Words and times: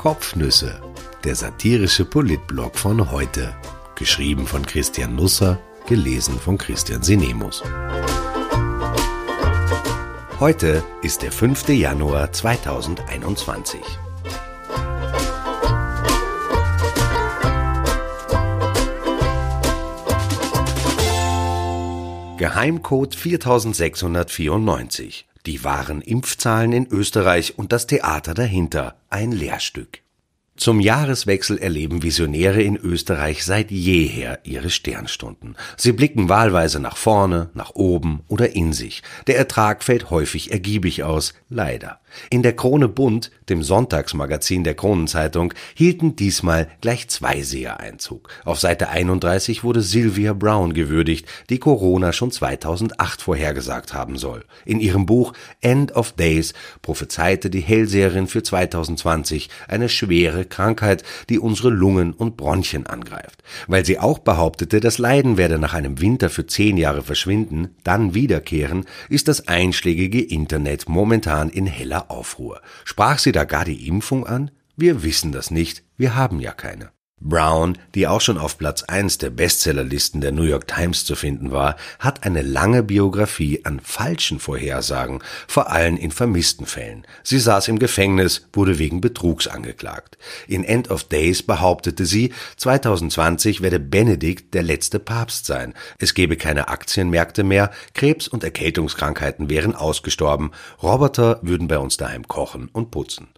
Kopfnüsse, 0.00 0.80
der 1.24 1.34
satirische 1.34 2.06
Politblog 2.06 2.78
von 2.78 3.10
heute. 3.10 3.54
Geschrieben 3.96 4.46
von 4.46 4.64
Christian 4.64 5.14
Nusser, 5.14 5.58
gelesen 5.86 6.40
von 6.40 6.56
Christian 6.56 7.02
Sinemus. 7.02 7.62
Heute 10.38 10.82
ist 11.02 11.20
der 11.20 11.30
5. 11.30 11.68
Januar 11.68 12.32
2021. 12.32 13.78
Geheimcode 22.38 23.14
4694. 23.14 25.29
Die 25.46 25.64
wahren 25.64 26.02
Impfzahlen 26.02 26.72
in 26.72 26.86
Österreich 26.86 27.58
und 27.58 27.72
das 27.72 27.86
Theater 27.86 28.34
dahinter. 28.34 29.00
Ein 29.08 29.32
Lehrstück. 29.32 30.02
Zum 30.60 30.78
Jahreswechsel 30.78 31.56
erleben 31.56 32.02
Visionäre 32.02 32.60
in 32.60 32.76
Österreich 32.76 33.46
seit 33.46 33.70
jeher 33.70 34.40
ihre 34.44 34.68
Sternstunden. 34.68 35.56
Sie 35.78 35.92
blicken 35.92 36.28
wahlweise 36.28 36.80
nach 36.80 36.98
vorne, 36.98 37.48
nach 37.54 37.70
oben 37.76 38.20
oder 38.28 38.54
in 38.54 38.74
sich. 38.74 39.02
Der 39.26 39.38
Ertrag 39.38 39.82
fällt 39.82 40.10
häufig 40.10 40.52
ergiebig 40.52 41.02
aus, 41.02 41.32
leider. 41.48 42.00
In 42.28 42.42
der 42.42 42.54
Krone 42.54 42.88
Bund, 42.88 43.30
dem 43.48 43.62
Sonntagsmagazin 43.62 44.64
der 44.64 44.74
Kronenzeitung, 44.74 45.54
hielten 45.74 46.16
diesmal 46.16 46.68
gleich 46.80 47.08
zwei 47.08 47.42
Seher 47.42 47.80
Einzug. 47.80 48.28
Auf 48.44 48.60
Seite 48.60 48.88
31 48.88 49.64
wurde 49.64 49.80
Sylvia 49.80 50.32
Brown 50.32 50.74
gewürdigt, 50.74 51.26
die 51.48 51.58
Corona 51.58 52.12
schon 52.12 52.32
2008 52.32 53.22
vorhergesagt 53.22 53.94
haben 53.94 54.18
soll. 54.18 54.44
In 54.64 54.80
ihrem 54.80 55.06
Buch 55.06 55.32
End 55.60 55.92
of 55.96 56.12
Days 56.12 56.52
prophezeite 56.82 57.48
die 57.48 57.60
Hellseherin 57.60 58.26
für 58.26 58.42
2020 58.42 59.48
eine 59.68 59.88
schwere 59.88 60.44
Krankheit, 60.50 61.02
die 61.30 61.38
unsere 61.38 61.70
Lungen 61.70 62.12
und 62.12 62.36
Bronchien 62.36 62.86
angreift. 62.86 63.42
Weil 63.66 63.86
sie 63.86 63.98
auch 63.98 64.18
behauptete, 64.18 64.80
das 64.80 64.98
Leiden 64.98 65.36
werde 65.38 65.58
nach 65.58 65.72
einem 65.72 66.00
Winter 66.00 66.28
für 66.28 66.46
zehn 66.46 66.76
Jahre 66.76 67.02
verschwinden, 67.02 67.76
dann 67.82 68.14
wiederkehren, 68.14 68.84
ist 69.08 69.28
das 69.28 69.48
einschlägige 69.48 70.20
Internet 70.20 70.88
momentan 70.88 71.48
in 71.48 71.66
heller 71.66 72.10
Aufruhr. 72.10 72.60
Sprach 72.84 73.18
sie 73.18 73.32
da 73.32 73.44
gar 73.44 73.64
die 73.64 73.88
Impfung 73.88 74.26
an? 74.26 74.50
Wir 74.76 75.02
wissen 75.02 75.32
das 75.32 75.50
nicht, 75.50 75.84
wir 75.96 76.14
haben 76.14 76.40
ja 76.40 76.52
keine. 76.52 76.90
Brown, 77.20 77.76
die 77.94 78.06
auch 78.06 78.22
schon 78.22 78.38
auf 78.38 78.56
Platz 78.56 78.82
1 78.82 79.18
der 79.18 79.28
Bestsellerlisten 79.28 80.22
der 80.22 80.32
New 80.32 80.44
York 80.44 80.66
Times 80.66 81.04
zu 81.04 81.14
finden 81.14 81.50
war, 81.50 81.76
hat 81.98 82.24
eine 82.24 82.40
lange 82.40 82.82
Biografie 82.82 83.60
an 83.64 83.80
falschen 83.80 84.40
Vorhersagen, 84.40 85.20
vor 85.46 85.70
allem 85.70 85.98
in 85.98 86.12
vermissten 86.12 86.64
Fällen. 86.64 87.06
Sie 87.22 87.38
saß 87.38 87.68
im 87.68 87.78
Gefängnis, 87.78 88.46
wurde 88.54 88.78
wegen 88.78 89.02
Betrugs 89.02 89.48
angeklagt. 89.48 90.16
In 90.48 90.64
End 90.64 90.90
of 90.90 91.04
Days 91.04 91.42
behauptete 91.42 92.06
sie, 92.06 92.32
2020 92.56 93.60
werde 93.60 93.80
Benedikt 93.80 94.54
der 94.54 94.62
letzte 94.62 94.98
Papst 94.98 95.44
sein. 95.44 95.74
Es 95.98 96.14
gebe 96.14 96.36
keine 96.36 96.68
Aktienmärkte 96.68 97.44
mehr, 97.44 97.70
Krebs 97.92 98.28
und 98.28 98.44
Erkältungskrankheiten 98.44 99.50
wären 99.50 99.74
ausgestorben, 99.74 100.52
Roboter 100.82 101.38
würden 101.42 101.68
bei 101.68 101.78
uns 101.78 101.98
daheim 101.98 102.26
kochen 102.26 102.70
und 102.72 102.90
putzen. 102.90 103.28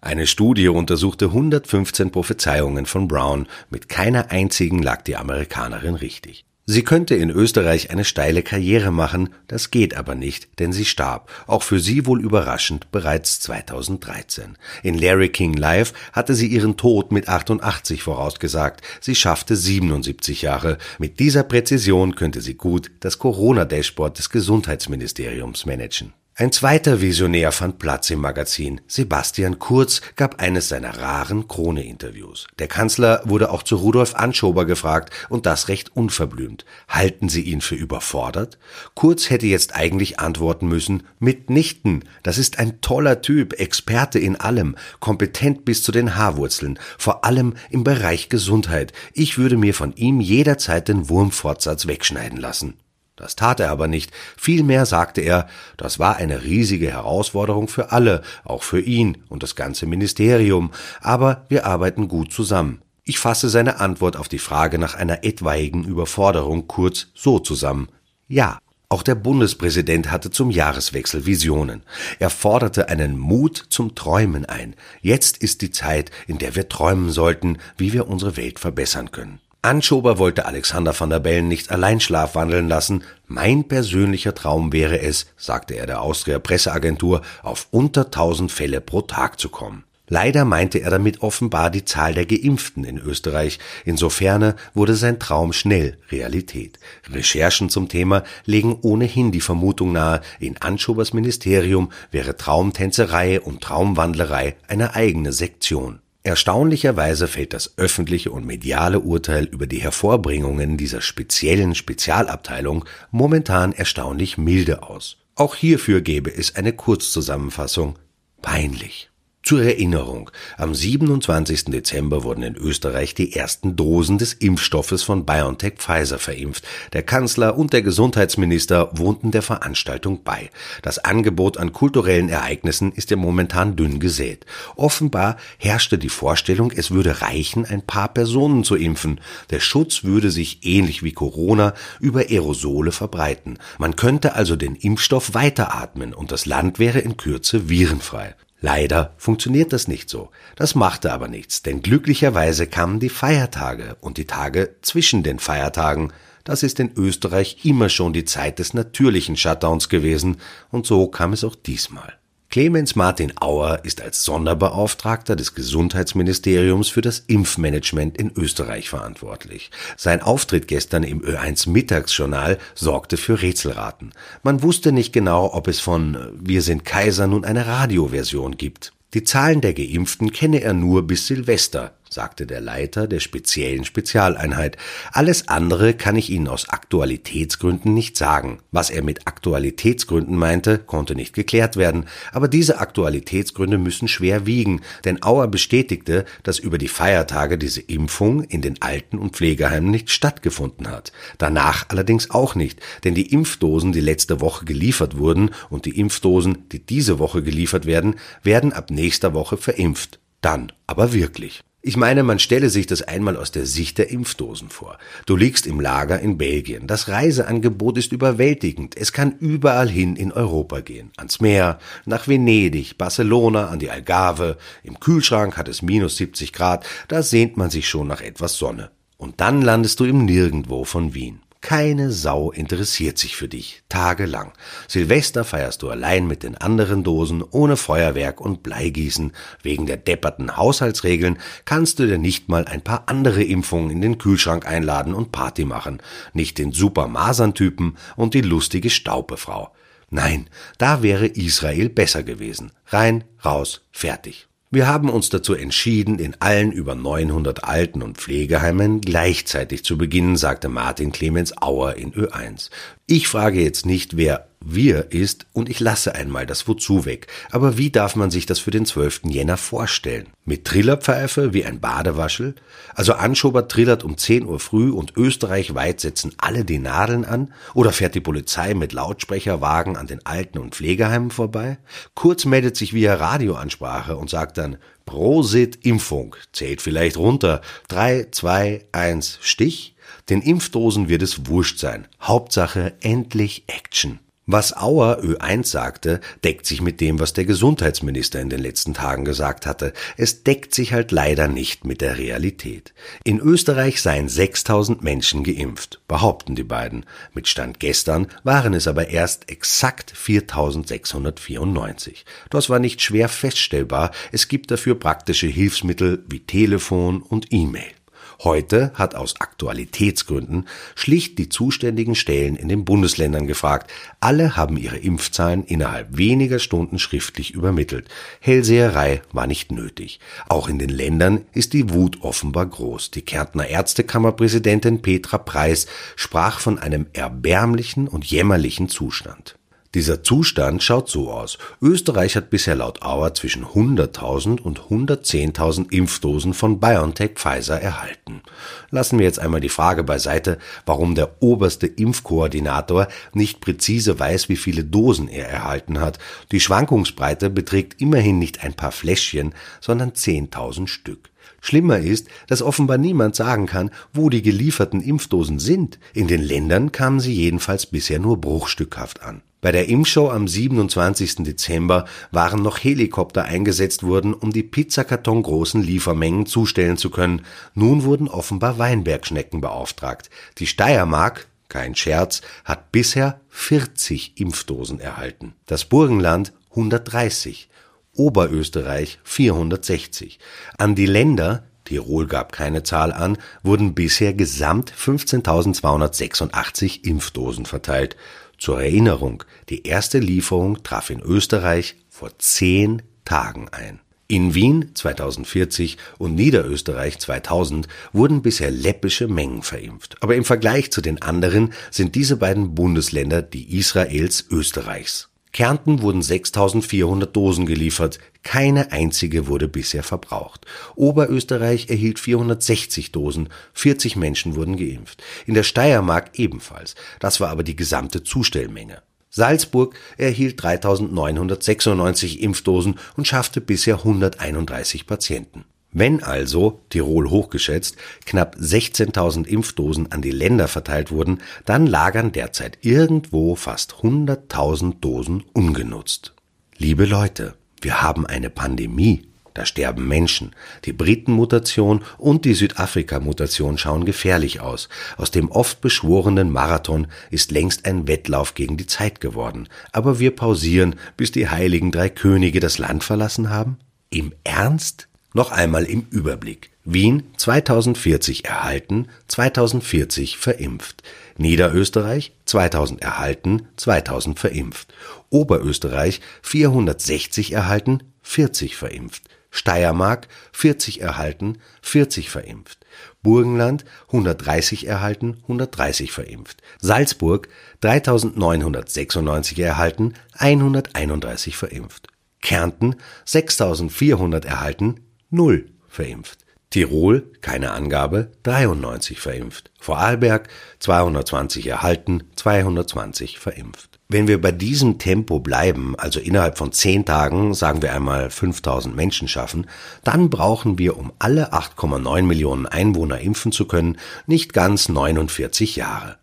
Eine 0.00 0.26
Studie 0.26 0.68
untersuchte 0.68 1.26
115 1.26 2.10
Prophezeiungen 2.10 2.86
von 2.86 3.08
Brown, 3.08 3.46
mit 3.70 3.88
keiner 3.88 4.30
einzigen 4.30 4.82
lag 4.82 5.02
die 5.02 5.16
Amerikanerin 5.16 5.94
richtig. 5.94 6.44
Sie 6.70 6.82
könnte 6.82 7.14
in 7.14 7.30
Österreich 7.30 7.90
eine 7.90 8.04
steile 8.04 8.42
Karriere 8.42 8.90
machen, 8.90 9.30
das 9.46 9.70
geht 9.70 9.96
aber 9.96 10.14
nicht, 10.14 10.58
denn 10.58 10.70
sie 10.70 10.84
starb, 10.84 11.30
auch 11.46 11.62
für 11.62 11.80
sie 11.80 12.04
wohl 12.04 12.20
überraschend, 12.20 12.92
bereits 12.92 13.40
2013. 13.40 14.58
In 14.82 14.98
Larry 14.98 15.30
King 15.30 15.54
Live 15.54 15.94
hatte 16.12 16.34
sie 16.34 16.46
ihren 16.46 16.76
Tod 16.76 17.10
mit 17.10 17.26
88 17.26 18.02
vorausgesagt, 18.02 18.82
sie 19.00 19.14
schaffte 19.14 19.56
77 19.56 20.42
Jahre. 20.42 20.76
Mit 20.98 21.20
dieser 21.20 21.42
Präzision 21.42 22.14
könnte 22.16 22.42
sie 22.42 22.54
gut 22.56 22.90
das 23.00 23.18
Corona-Dashboard 23.18 24.18
des 24.18 24.28
Gesundheitsministeriums 24.28 25.64
managen. 25.64 26.12
Ein 26.40 26.52
zweiter 26.52 27.00
Visionär 27.00 27.50
fand 27.50 27.80
Platz 27.80 28.10
im 28.10 28.20
Magazin. 28.20 28.80
Sebastian 28.86 29.58
Kurz 29.58 30.02
gab 30.14 30.40
eines 30.40 30.68
seiner 30.68 30.96
raren 30.96 31.48
Krone-Interviews. 31.48 32.46
Der 32.60 32.68
Kanzler 32.68 33.22
wurde 33.24 33.50
auch 33.50 33.64
zu 33.64 33.74
Rudolf 33.74 34.14
Anschober 34.14 34.64
gefragt 34.64 35.12
und 35.28 35.46
das 35.46 35.66
recht 35.66 35.96
unverblümt. 35.96 36.64
Halten 36.88 37.28
Sie 37.28 37.42
ihn 37.42 37.60
für 37.60 37.74
überfordert? 37.74 38.56
Kurz 38.94 39.30
hätte 39.30 39.46
jetzt 39.46 39.74
eigentlich 39.74 40.20
antworten 40.20 40.68
müssen, 40.68 41.02
mitnichten. 41.18 42.04
Das 42.22 42.38
ist 42.38 42.60
ein 42.60 42.80
toller 42.82 43.20
Typ, 43.20 43.54
Experte 43.58 44.20
in 44.20 44.36
allem, 44.36 44.76
kompetent 45.00 45.64
bis 45.64 45.82
zu 45.82 45.90
den 45.90 46.14
Haarwurzeln, 46.14 46.78
vor 46.98 47.24
allem 47.24 47.54
im 47.68 47.82
Bereich 47.82 48.28
Gesundheit. 48.28 48.92
Ich 49.12 49.38
würde 49.38 49.56
mir 49.56 49.74
von 49.74 49.92
ihm 49.96 50.20
jederzeit 50.20 50.86
den 50.86 51.08
Wurmfortsatz 51.08 51.88
wegschneiden 51.88 52.38
lassen. 52.38 52.74
Das 53.18 53.34
tat 53.34 53.58
er 53.58 53.70
aber 53.72 53.88
nicht. 53.88 54.12
Vielmehr 54.36 54.86
sagte 54.86 55.20
er, 55.20 55.48
das 55.76 55.98
war 55.98 56.16
eine 56.16 56.44
riesige 56.44 56.92
Herausforderung 56.92 57.66
für 57.66 57.90
alle, 57.90 58.22
auch 58.44 58.62
für 58.62 58.80
ihn 58.80 59.18
und 59.28 59.42
das 59.42 59.56
ganze 59.56 59.86
Ministerium, 59.86 60.70
aber 61.00 61.44
wir 61.48 61.66
arbeiten 61.66 62.06
gut 62.06 62.32
zusammen. 62.32 62.80
Ich 63.02 63.18
fasse 63.18 63.48
seine 63.48 63.80
Antwort 63.80 64.16
auf 64.16 64.28
die 64.28 64.38
Frage 64.38 64.78
nach 64.78 64.94
einer 64.94 65.24
etwaigen 65.24 65.82
Überforderung 65.84 66.68
kurz 66.68 67.08
so 67.14 67.40
zusammen. 67.40 67.88
Ja. 68.28 68.58
Auch 68.90 69.02
der 69.02 69.16
Bundespräsident 69.16 70.10
hatte 70.10 70.30
zum 70.30 70.50
Jahreswechsel 70.50 71.26
Visionen. 71.26 71.82
Er 72.20 72.30
forderte 72.30 72.88
einen 72.88 73.18
Mut 73.18 73.66
zum 73.68 73.94
Träumen 73.94 74.46
ein. 74.46 74.74
Jetzt 75.02 75.38
ist 75.38 75.60
die 75.60 75.70
Zeit, 75.70 76.10
in 76.26 76.38
der 76.38 76.54
wir 76.54 76.70
träumen 76.70 77.10
sollten, 77.10 77.58
wie 77.76 77.92
wir 77.92 78.08
unsere 78.08 78.38
Welt 78.38 78.58
verbessern 78.58 79.10
können. 79.10 79.40
Anschober 79.60 80.18
wollte 80.18 80.46
Alexander 80.46 80.98
van 80.98 81.10
der 81.10 81.18
Bellen 81.18 81.48
nicht 81.48 81.72
allein 81.72 81.98
schlafwandeln 81.98 82.68
lassen. 82.68 83.02
Mein 83.26 83.64
persönlicher 83.64 84.32
Traum 84.32 84.72
wäre 84.72 85.00
es, 85.00 85.26
sagte 85.36 85.74
er 85.74 85.86
der 85.86 86.00
Austria 86.00 86.38
Presseagentur, 86.38 87.22
auf 87.42 87.66
unter 87.72 88.04
1000 88.04 88.52
Fälle 88.52 88.80
pro 88.80 89.00
Tag 89.00 89.40
zu 89.40 89.48
kommen. 89.48 89.82
Leider 90.06 90.44
meinte 90.44 90.78
er 90.78 90.90
damit 90.90 91.22
offenbar 91.22 91.70
die 91.70 91.84
Zahl 91.84 92.14
der 92.14 92.24
Geimpften 92.24 92.84
in 92.84 92.98
Österreich. 92.98 93.58
Insofern 93.84 94.54
wurde 94.74 94.94
sein 94.94 95.18
Traum 95.18 95.52
schnell 95.52 95.98
Realität. 96.10 96.78
Recherchen 97.12 97.68
zum 97.68 97.88
Thema 97.88 98.22
legen 98.46 98.78
ohnehin 98.80 99.32
die 99.32 99.40
Vermutung 99.40 99.92
nahe, 99.92 100.22
in 100.38 100.56
Anschobers 100.58 101.12
Ministerium 101.12 101.90
wäre 102.10 102.36
Traumtänzerei 102.36 103.40
und 103.40 103.60
Traumwandlerei 103.60 104.56
eine 104.68 104.94
eigene 104.94 105.32
Sektion. 105.32 106.00
Erstaunlicherweise 106.28 107.26
fällt 107.26 107.54
das 107.54 107.78
öffentliche 107.78 108.30
und 108.30 108.44
mediale 108.44 109.00
Urteil 109.00 109.46
über 109.46 109.66
die 109.66 109.80
Hervorbringungen 109.80 110.76
dieser 110.76 111.00
speziellen 111.00 111.74
Spezialabteilung 111.74 112.84
momentan 113.10 113.72
erstaunlich 113.72 114.36
milde 114.36 114.82
aus. 114.82 115.16
Auch 115.36 115.54
hierfür 115.54 116.02
gäbe 116.02 116.30
es 116.30 116.54
eine 116.54 116.74
Kurzzusammenfassung. 116.74 117.98
Peinlich. 118.42 119.08
Zur 119.48 119.62
Erinnerung, 119.62 120.30
am 120.58 120.74
27. 120.74 121.64
Dezember 121.70 122.22
wurden 122.22 122.42
in 122.42 122.54
Österreich 122.54 123.14
die 123.14 123.34
ersten 123.34 123.76
Dosen 123.76 124.18
des 124.18 124.34
Impfstoffes 124.34 125.02
von 125.02 125.24
BioNTech 125.24 125.76
Pfizer 125.78 126.18
verimpft. 126.18 126.66
Der 126.92 127.02
Kanzler 127.02 127.56
und 127.56 127.72
der 127.72 127.80
Gesundheitsminister 127.80 128.90
wohnten 128.98 129.30
der 129.30 129.40
Veranstaltung 129.40 130.22
bei. 130.22 130.50
Das 130.82 130.98
Angebot 130.98 131.56
an 131.56 131.72
kulturellen 131.72 132.28
Ereignissen 132.28 132.92
ist 132.92 133.10
ja 133.10 133.16
momentan 133.16 133.74
dünn 133.74 134.00
gesät. 134.00 134.44
Offenbar 134.76 135.38
herrschte 135.56 135.96
die 135.96 136.10
Vorstellung, 136.10 136.70
es 136.70 136.90
würde 136.90 137.22
reichen, 137.22 137.64
ein 137.64 137.80
paar 137.80 138.08
Personen 138.08 138.64
zu 138.64 138.76
impfen. 138.76 139.18
Der 139.48 139.60
Schutz 139.60 140.04
würde 140.04 140.30
sich 140.30 140.66
ähnlich 140.66 141.02
wie 141.02 141.12
Corona 141.12 141.72
über 142.00 142.20
Aerosole 142.28 142.92
verbreiten. 142.92 143.58
Man 143.78 143.96
könnte 143.96 144.34
also 144.34 144.56
den 144.56 144.74
Impfstoff 144.76 145.32
weiteratmen 145.32 146.12
und 146.12 146.32
das 146.32 146.44
Land 146.44 146.78
wäre 146.78 146.98
in 146.98 147.16
Kürze 147.16 147.70
virenfrei. 147.70 148.34
Leider 148.60 149.14
funktioniert 149.18 149.72
das 149.72 149.86
nicht 149.86 150.10
so. 150.10 150.30
Das 150.56 150.74
machte 150.74 151.12
aber 151.12 151.28
nichts, 151.28 151.62
denn 151.62 151.80
glücklicherweise 151.80 152.66
kamen 152.66 152.98
die 152.98 153.08
Feiertage 153.08 153.96
und 154.00 154.18
die 154.18 154.26
Tage 154.26 154.74
zwischen 154.82 155.22
den 155.22 155.38
Feiertagen. 155.38 156.12
Das 156.42 156.62
ist 156.62 156.80
in 156.80 156.92
Österreich 156.96 157.64
immer 157.64 157.88
schon 157.88 158.12
die 158.12 158.24
Zeit 158.24 158.58
des 158.58 158.74
natürlichen 158.74 159.36
Shutdowns 159.36 159.88
gewesen 159.88 160.38
und 160.70 160.86
so 160.86 161.06
kam 161.06 161.32
es 161.32 161.44
auch 161.44 161.54
diesmal. 161.54 162.18
Clemens 162.58 162.96
Martin 162.96 163.32
Auer 163.40 163.84
ist 163.84 164.00
als 164.00 164.24
Sonderbeauftragter 164.24 165.36
des 165.36 165.54
Gesundheitsministeriums 165.54 166.88
für 166.88 167.02
das 167.02 167.20
Impfmanagement 167.20 168.18
in 168.18 168.32
Österreich 168.34 168.88
verantwortlich. 168.88 169.70
Sein 169.96 170.22
Auftritt 170.22 170.66
gestern 170.66 171.04
im 171.04 171.22
Ö1 171.22 171.70
Mittagsjournal 171.70 172.58
sorgte 172.74 173.16
für 173.16 173.42
Rätselraten. 173.42 174.12
Man 174.42 174.60
wusste 174.64 174.90
nicht 174.90 175.12
genau, 175.12 175.54
ob 175.54 175.68
es 175.68 175.78
von 175.78 176.18
Wir 176.34 176.62
sind 176.62 176.84
Kaiser 176.84 177.28
nun 177.28 177.44
eine 177.44 177.64
Radioversion 177.68 178.56
gibt. 178.56 178.92
Die 179.14 179.22
Zahlen 179.22 179.60
der 179.60 179.72
Geimpften 179.72 180.32
kenne 180.32 180.60
er 180.60 180.74
nur 180.74 181.06
bis 181.06 181.28
Silvester, 181.28 181.92
sagte 182.10 182.46
der 182.46 182.60
Leiter 182.60 183.06
der 183.06 183.20
speziellen 183.20 183.84
Spezialeinheit. 183.84 184.76
Alles 185.12 185.48
andere 185.48 185.94
kann 185.94 186.16
ich 186.16 186.30
Ihnen 186.30 186.48
aus 186.48 186.68
Aktualitätsgründen 186.68 187.94
nicht 187.94 188.16
sagen. 188.16 188.60
Was 188.72 188.90
er 188.90 189.02
mit 189.02 189.26
Aktualitätsgründen 189.26 190.36
meinte, 190.36 190.78
konnte 190.78 191.14
nicht 191.14 191.34
geklärt 191.34 191.76
werden, 191.76 192.06
aber 192.32 192.48
diese 192.48 192.78
Aktualitätsgründe 192.78 193.78
müssen 193.78 194.08
schwer 194.08 194.46
wiegen, 194.46 194.80
denn 195.04 195.22
Auer 195.22 195.48
bestätigte, 195.48 196.24
dass 196.42 196.58
über 196.58 196.78
die 196.78 196.88
Feiertage 196.88 197.58
diese 197.58 197.80
Impfung 197.80 198.42
in 198.44 198.62
den 198.62 198.80
Alten- 198.80 199.18
und 199.18 199.36
Pflegeheimen 199.36 199.90
nicht 199.90 200.10
stattgefunden 200.10 200.90
hat. 200.90 201.12
Danach 201.38 201.86
allerdings 201.88 202.30
auch 202.30 202.54
nicht, 202.54 202.80
denn 203.04 203.14
die 203.14 203.32
Impfdosen, 203.32 203.92
die 203.92 204.00
letzte 204.00 204.40
Woche 204.40 204.64
geliefert 204.64 205.18
wurden 205.18 205.50
und 205.70 205.84
die 205.84 205.98
Impfdosen, 205.98 206.68
die 206.70 206.84
diese 206.84 207.18
Woche 207.18 207.42
geliefert 207.42 207.86
werden, 207.86 208.16
werden 208.42 208.72
ab 208.72 208.90
nächster 208.90 209.34
Woche 209.34 209.56
verimpft. 209.56 210.18
Dann 210.40 210.72
aber 210.86 211.12
wirklich. 211.12 211.62
Ich 211.80 211.96
meine, 211.96 212.24
man 212.24 212.40
stelle 212.40 212.70
sich 212.70 212.86
das 212.88 213.02
einmal 213.02 213.36
aus 213.36 213.52
der 213.52 213.64
Sicht 213.64 213.98
der 213.98 214.10
Impfdosen 214.10 214.68
vor. 214.68 214.98
Du 215.26 215.36
liegst 215.36 215.64
im 215.64 215.78
Lager 215.78 216.18
in 216.18 216.36
Belgien. 216.36 216.88
Das 216.88 217.06
Reiseangebot 217.06 217.96
ist 217.98 218.10
überwältigend. 218.10 218.96
Es 218.96 219.12
kann 219.12 219.36
überall 219.38 219.88
hin 219.88 220.16
in 220.16 220.32
Europa 220.32 220.80
gehen. 220.80 221.12
Ans 221.16 221.40
Meer, 221.40 221.78
nach 222.04 222.26
Venedig, 222.26 222.98
Barcelona, 222.98 223.68
an 223.68 223.78
die 223.78 223.90
Algarve. 223.90 224.58
Im 224.82 224.98
Kühlschrank 224.98 225.56
hat 225.56 225.68
es 225.68 225.80
minus 225.80 226.16
70 226.16 226.52
Grad. 226.52 226.84
Da 227.06 227.22
sehnt 227.22 227.56
man 227.56 227.70
sich 227.70 227.88
schon 227.88 228.08
nach 228.08 228.22
etwas 228.22 228.56
Sonne. 228.56 228.90
Und 229.16 229.40
dann 229.40 229.62
landest 229.62 230.00
du 230.00 230.04
im 230.04 230.24
Nirgendwo 230.24 230.84
von 230.84 231.14
Wien. 231.14 231.42
Keine 231.60 232.12
Sau 232.12 232.52
interessiert 232.52 233.18
sich 233.18 233.34
für 233.34 233.48
dich, 233.48 233.82
tagelang. 233.88 234.52
Silvester 234.86 235.44
feierst 235.44 235.82
du 235.82 235.90
allein 235.90 236.28
mit 236.28 236.44
den 236.44 236.56
anderen 236.56 237.02
Dosen, 237.02 237.42
ohne 237.42 237.76
Feuerwerk 237.76 238.40
und 238.40 238.62
Bleigießen. 238.62 239.32
Wegen 239.62 239.86
der 239.86 239.96
depperten 239.96 240.56
Haushaltsregeln 240.56 241.38
kannst 241.64 241.98
du 241.98 242.06
dir 242.06 242.18
nicht 242.18 242.48
mal 242.48 242.64
ein 242.66 242.82
paar 242.82 243.04
andere 243.06 243.42
Impfungen 243.42 243.90
in 243.90 244.00
den 244.00 244.18
Kühlschrank 244.18 244.66
einladen 244.66 245.14
und 245.14 245.32
Party 245.32 245.64
machen. 245.64 246.00
Nicht 246.32 246.58
den 246.58 246.72
super 246.72 247.08
Masern-Typen 247.08 247.96
und 248.14 248.34
die 248.34 248.42
lustige 248.42 248.88
Staupefrau. 248.88 249.72
Nein, 250.10 250.48
da 250.78 251.02
wäre 251.02 251.26
Israel 251.26 251.88
besser 251.88 252.22
gewesen. 252.22 252.70
Rein, 252.86 253.24
raus, 253.44 253.82
fertig. 253.90 254.48
Wir 254.70 254.86
haben 254.86 255.08
uns 255.08 255.30
dazu 255.30 255.54
entschieden, 255.54 256.18
in 256.18 256.36
allen 256.40 256.72
über 256.72 256.94
900 256.94 257.64
Alten- 257.64 258.02
und 258.02 258.18
Pflegeheimen 258.18 259.00
gleichzeitig 259.00 259.82
zu 259.82 259.96
beginnen, 259.96 260.36
sagte 260.36 260.68
Martin 260.68 261.10
Clemens 261.10 261.56
Auer 261.62 261.94
in 261.94 262.12
Ö1. 262.12 262.68
Ich 263.06 263.28
frage 263.28 263.62
jetzt 263.62 263.86
nicht, 263.86 264.18
wer 264.18 264.47
wir 264.60 265.12
ist 265.12 265.46
und 265.52 265.68
ich 265.68 265.80
lasse 265.80 266.14
einmal 266.14 266.46
das 266.46 266.66
Wozu 266.66 267.04
weg. 267.04 267.28
Aber 267.50 267.78
wie 267.78 267.90
darf 267.90 268.16
man 268.16 268.30
sich 268.30 268.46
das 268.46 268.58
für 268.58 268.70
den 268.70 268.86
12. 268.86 269.22
Jänner 269.24 269.56
vorstellen? 269.56 270.28
Mit 270.44 270.64
Trillerpfeife 270.64 271.52
wie 271.54 271.64
ein 271.64 271.80
Badewaschel? 271.80 272.54
Also 272.94 273.14
Anschober 273.14 273.68
trillert 273.68 274.04
um 274.04 274.16
10 274.16 274.46
Uhr 274.46 274.60
früh 274.60 274.90
und 274.90 275.16
österreichweit 275.16 276.00
setzen 276.00 276.34
alle 276.38 276.64
die 276.64 276.78
Nadeln 276.78 277.24
an? 277.24 277.52
Oder 277.74 277.92
fährt 277.92 278.14
die 278.14 278.20
Polizei 278.20 278.74
mit 278.74 278.92
Lautsprecherwagen 278.92 279.96
an 279.96 280.06
den 280.06 280.24
Alten- 280.26 280.58
und 280.58 280.74
Pflegeheimen 280.74 281.30
vorbei? 281.30 281.78
Kurz 282.14 282.44
meldet 282.44 282.76
sich 282.76 282.92
via 282.92 283.14
Radioansprache 283.14 284.16
und 284.16 284.30
sagt 284.30 284.58
dann 284.58 284.78
Prosit 285.06 285.86
Impfung, 285.86 286.36
zählt 286.52 286.82
vielleicht 286.82 287.16
runter, 287.16 287.62
3, 287.88 288.28
2, 288.30 288.86
1, 288.92 289.38
Stich? 289.40 289.94
Den 290.28 290.42
Impfdosen 290.42 291.08
wird 291.08 291.22
es 291.22 291.46
wurscht 291.46 291.78
sein. 291.78 292.06
Hauptsache 292.20 292.94
endlich 293.00 293.64
Action. 293.66 294.18
Was 294.50 294.74
Auer 294.74 295.18
Ö1 295.22 295.66
sagte, 295.66 296.22
deckt 296.42 296.64
sich 296.64 296.80
mit 296.80 297.02
dem, 297.02 297.20
was 297.20 297.34
der 297.34 297.44
Gesundheitsminister 297.44 298.40
in 298.40 298.48
den 298.48 298.62
letzten 298.62 298.94
Tagen 298.94 299.26
gesagt 299.26 299.66
hatte. 299.66 299.92
Es 300.16 300.42
deckt 300.42 300.74
sich 300.74 300.94
halt 300.94 301.12
leider 301.12 301.48
nicht 301.48 301.84
mit 301.84 302.00
der 302.00 302.16
Realität. 302.16 302.94
In 303.24 303.40
Österreich 303.40 304.00
seien 304.00 304.26
6000 304.26 305.04
Menschen 305.04 305.44
geimpft, 305.44 306.00
behaupten 306.08 306.54
die 306.54 306.64
beiden. 306.64 307.04
Mit 307.34 307.46
Stand 307.46 307.78
gestern 307.78 308.28
waren 308.42 308.72
es 308.72 308.88
aber 308.88 309.08
erst 309.08 309.50
exakt 309.50 310.12
4694. 310.14 312.24
Das 312.48 312.70
war 312.70 312.78
nicht 312.78 313.02
schwer 313.02 313.28
feststellbar. 313.28 314.12
Es 314.32 314.48
gibt 314.48 314.70
dafür 314.70 314.94
praktische 314.94 315.46
Hilfsmittel 315.46 316.24
wie 316.26 316.40
Telefon 316.40 317.20
und 317.20 317.48
E-Mail. 317.50 317.97
Heute 318.44 318.92
hat 318.94 319.16
aus 319.16 319.40
Aktualitätsgründen 319.40 320.68
schlicht 320.94 321.38
die 321.38 321.48
zuständigen 321.48 322.14
Stellen 322.14 322.54
in 322.54 322.68
den 322.68 322.84
Bundesländern 322.84 323.48
gefragt. 323.48 323.90
Alle 324.20 324.56
haben 324.56 324.76
ihre 324.76 324.96
Impfzahlen 324.96 325.64
innerhalb 325.64 326.16
weniger 326.16 326.60
Stunden 326.60 327.00
schriftlich 327.00 327.50
übermittelt. 327.50 328.06
Hellseherei 328.38 329.22
war 329.32 329.48
nicht 329.48 329.72
nötig. 329.72 330.20
Auch 330.48 330.68
in 330.68 330.78
den 330.78 330.90
Ländern 330.90 331.46
ist 331.52 331.72
die 331.72 331.90
Wut 331.90 332.22
offenbar 332.22 332.66
groß. 332.66 333.10
Die 333.10 333.22
Kärntner 333.22 333.66
Ärztekammerpräsidentin 333.66 335.02
Petra 335.02 335.38
Preis 335.38 335.88
sprach 336.14 336.60
von 336.60 336.78
einem 336.78 337.06
erbärmlichen 337.14 338.06
und 338.06 338.24
jämmerlichen 338.24 338.88
Zustand. 338.88 339.57
Dieser 339.94 340.22
Zustand 340.22 340.82
schaut 340.82 341.08
so 341.08 341.30
aus. 341.30 341.56
Österreich 341.80 342.36
hat 342.36 342.50
bisher 342.50 342.74
laut 342.74 343.00
Auer 343.00 343.32
zwischen 343.32 343.64
100.000 343.64 344.60
und 344.60 344.80
110.000 344.90 345.90
Impfdosen 345.90 346.52
von 346.52 346.78
BioNTech 346.78 347.32
Pfizer 347.36 347.80
erhalten. 347.80 348.42
Lassen 348.90 349.18
wir 349.18 349.24
jetzt 349.24 349.38
einmal 349.38 349.62
die 349.62 349.70
Frage 349.70 350.04
beiseite, 350.04 350.58
warum 350.84 351.14
der 351.14 351.42
oberste 351.42 351.86
Impfkoordinator 351.86 353.08
nicht 353.32 353.60
präzise 353.60 354.18
weiß, 354.18 354.50
wie 354.50 354.56
viele 354.56 354.84
Dosen 354.84 355.26
er 355.26 355.48
erhalten 355.48 356.00
hat. 356.00 356.18
Die 356.52 356.60
Schwankungsbreite 356.60 357.48
beträgt 357.48 357.98
immerhin 358.02 358.38
nicht 358.38 358.62
ein 358.62 358.74
paar 358.74 358.92
Fläschchen, 358.92 359.54
sondern 359.80 360.10
10.000 360.10 360.86
Stück. 360.86 361.30
Schlimmer 361.62 361.98
ist, 361.98 362.28
dass 362.46 362.60
offenbar 362.60 362.98
niemand 362.98 363.36
sagen 363.36 363.64
kann, 363.64 363.90
wo 364.12 364.28
die 364.28 364.42
gelieferten 364.42 365.00
Impfdosen 365.00 365.58
sind. 365.58 365.98
In 366.12 366.28
den 366.28 366.42
Ländern 366.42 366.92
kamen 366.92 367.20
sie 367.20 367.32
jedenfalls 367.32 367.86
bisher 367.86 368.18
nur 368.18 368.38
bruchstückhaft 368.38 369.22
an. 369.22 369.42
Bei 369.60 369.72
der 369.72 369.88
Impfshow 369.88 370.30
am 370.30 370.46
27. 370.46 371.36
Dezember 371.38 372.04
waren 372.30 372.62
noch 372.62 372.78
Helikopter 372.78 373.44
eingesetzt 373.44 374.04
worden, 374.04 374.32
um 374.32 374.52
die 374.52 374.62
Pizzakarton 374.62 375.42
großen 375.42 375.82
Liefermengen 375.82 376.46
zustellen 376.46 376.96
zu 376.96 377.10
können. 377.10 377.44
Nun 377.74 378.04
wurden 378.04 378.28
offenbar 378.28 378.78
Weinbergschnecken 378.78 379.60
beauftragt. 379.60 380.30
Die 380.58 380.68
Steiermark, 380.68 381.48
kein 381.68 381.96
Scherz, 381.96 382.40
hat 382.64 382.92
bisher 382.92 383.40
40 383.48 384.40
Impfdosen 384.40 385.00
erhalten. 385.00 385.54
Das 385.66 385.86
Burgenland 385.86 386.52
130. 386.70 387.68
Oberösterreich 388.14 389.18
460. 389.24 390.38
An 390.76 390.94
die 390.94 391.06
Länder 391.06 391.64
Tirol 391.88 392.26
gab 392.26 392.52
keine 392.52 392.82
Zahl 392.82 393.12
an, 393.12 393.38
wurden 393.62 393.94
bisher 393.94 394.34
gesamt 394.34 394.92
15.286 394.92 397.04
Impfdosen 397.04 397.64
verteilt. 397.64 398.16
Zur 398.58 398.82
Erinnerung, 398.82 399.44
die 399.68 399.86
erste 399.86 400.18
Lieferung 400.18 400.82
traf 400.82 401.10
in 401.10 401.20
Österreich 401.20 401.96
vor 402.10 402.36
zehn 402.38 403.02
Tagen 403.24 403.68
ein. 403.70 404.00
In 404.26 404.54
Wien 404.54 404.90
2040 404.94 405.96
und 406.18 406.34
Niederösterreich 406.34 407.18
2000 407.18 407.88
wurden 408.12 408.42
bisher 408.42 408.70
läppische 408.70 409.26
Mengen 409.26 409.62
verimpft. 409.62 410.16
Aber 410.20 410.34
im 410.34 410.44
Vergleich 410.44 410.90
zu 410.90 411.00
den 411.00 411.22
anderen 411.22 411.72
sind 411.90 412.14
diese 412.14 412.36
beiden 412.36 412.74
Bundesländer 412.74 413.40
die 413.40 413.78
Israels 413.78 414.44
Österreichs. 414.50 415.30
Kärnten 415.52 416.02
wurden 416.02 416.22
6400 416.22 417.34
Dosen 417.34 417.66
geliefert, 417.66 418.18
keine 418.42 418.92
einzige 418.92 419.46
wurde 419.46 419.68
bisher 419.68 420.02
verbraucht. 420.02 420.66
Oberösterreich 420.94 421.88
erhielt 421.88 422.18
460 422.18 423.12
Dosen, 423.12 423.48
40 423.74 424.16
Menschen 424.16 424.54
wurden 424.56 424.76
geimpft. 424.76 425.22
In 425.46 425.54
der 425.54 425.62
Steiermark 425.62 426.38
ebenfalls. 426.38 426.94
Das 427.20 427.40
war 427.40 427.48
aber 427.50 427.62
die 427.62 427.76
gesamte 427.76 428.22
Zustellmenge. 428.22 429.02
Salzburg 429.30 429.94
erhielt 430.16 430.62
3996 430.62 432.40
Impfdosen 432.40 432.98
und 433.16 433.28
schaffte 433.28 433.60
bisher 433.60 433.96
131 433.96 435.06
Patienten. 435.06 435.64
Wenn 435.90 436.22
also, 436.22 436.82
Tirol 436.90 437.30
hochgeschätzt, 437.30 437.96
knapp 438.26 438.56
16.000 438.56 439.46
Impfdosen 439.46 440.12
an 440.12 440.20
die 440.20 440.30
Länder 440.30 440.68
verteilt 440.68 441.10
wurden, 441.10 441.38
dann 441.64 441.86
lagern 441.86 442.30
derzeit 442.30 442.78
irgendwo 442.82 443.54
fast 443.54 443.94
100.000 444.02 445.00
Dosen 445.00 445.44
ungenutzt. 445.54 446.34
Liebe 446.76 447.06
Leute, 447.06 447.54
wir 447.80 448.02
haben 448.02 448.26
eine 448.26 448.50
Pandemie. 448.50 449.28
Da 449.54 449.66
sterben 449.66 450.06
Menschen. 450.06 450.54
Die 450.84 450.92
Briten-Mutation 450.92 452.04
und 452.16 452.44
die 452.44 452.54
Südafrika-Mutation 452.54 453.76
schauen 453.76 454.04
gefährlich 454.04 454.60
aus. 454.60 454.88
Aus 455.16 455.32
dem 455.32 455.50
oft 455.50 455.80
beschworenen 455.80 456.52
Marathon 456.52 457.08
ist 457.30 457.50
längst 457.50 457.84
ein 457.84 458.06
Wettlauf 458.06 458.54
gegen 458.54 458.76
die 458.76 458.86
Zeit 458.86 459.20
geworden. 459.20 459.68
Aber 459.90 460.20
wir 460.20 460.36
pausieren, 460.36 460.94
bis 461.16 461.32
die 461.32 461.48
heiligen 461.48 461.90
drei 461.90 462.08
Könige 462.08 462.60
das 462.60 462.78
Land 462.78 463.02
verlassen 463.02 463.50
haben? 463.50 463.78
Im 464.10 464.32
Ernst? 464.44 465.07
Noch 465.34 465.50
einmal 465.50 465.84
im 465.84 466.06
Überblick. 466.10 466.70
Wien 466.84 467.24
2040 467.36 468.46
erhalten, 468.46 469.08
2040 469.28 470.38
verimpft. 470.38 471.02
Niederösterreich 471.36 472.32
2000 472.46 473.02
erhalten, 473.02 473.68
2000 473.76 474.38
verimpft. 474.38 474.88
Oberösterreich 475.28 476.22
460 476.42 477.52
erhalten, 477.52 478.02
40 478.22 478.76
verimpft. 478.76 479.24
Steiermark 479.50 480.28
40 480.52 481.02
erhalten, 481.02 481.58
40 481.82 482.30
verimpft. 482.30 482.86
Burgenland 483.22 483.84
130 484.06 484.86
erhalten, 484.86 485.38
130 485.42 486.10
verimpft. 486.10 486.62
Salzburg 486.80 487.48
3996 487.82 489.58
erhalten, 489.58 490.14
131 490.34 491.56
verimpft. 491.56 492.08
Kärnten 492.40 492.96
6400 493.24 494.44
erhalten, 494.44 495.00
0 495.30 495.66
verimpft. 495.88 496.38
Tirol, 496.70 497.32
keine 497.40 497.72
Angabe, 497.72 498.30
93 498.42 499.20
verimpft. 499.20 499.70
Vorarlberg 499.80 500.48
220 500.80 501.66
erhalten, 501.66 502.24
220 502.36 503.38
verimpft. 503.38 503.98
Wenn 504.08 504.28
wir 504.28 504.40
bei 504.40 504.52
diesem 504.52 504.98
Tempo 504.98 505.38
bleiben, 505.38 505.94
also 505.96 506.20
innerhalb 506.20 506.58
von 506.58 506.72
zehn 506.72 507.06
Tagen, 507.06 507.54
sagen 507.54 507.80
wir 507.80 507.94
einmal 507.94 508.30
5000 508.30 508.94
Menschen 508.94 509.28
schaffen, 509.28 509.66
dann 510.04 510.28
brauchen 510.28 510.78
wir, 510.78 510.98
um 510.98 511.12
alle 511.18 511.54
8,9 511.54 512.22
Millionen 512.22 512.66
Einwohner 512.66 513.20
impfen 513.20 513.50
zu 513.50 513.66
können, 513.66 513.98
nicht 514.26 514.52
ganz 514.52 514.90
49 514.90 515.76
Jahre. 515.76 516.17